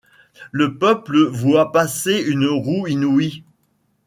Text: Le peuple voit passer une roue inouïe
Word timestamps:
Le 0.51 0.79
peuple 0.79 1.27
voit 1.27 1.71
passer 1.71 2.19
une 2.23 2.47
roue 2.47 2.87
inouïe 2.87 3.43